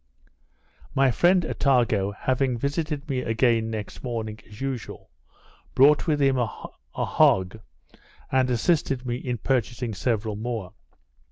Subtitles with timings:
[0.95, 5.11] My friend Attago having visited me again next morning, as usual,
[5.75, 7.59] brought with him a hog,
[8.31, 10.73] and assisted me in purchasing several more.